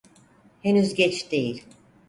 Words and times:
Henüz 0.61 0.93
geç 0.95 1.31
değil. 1.31 1.63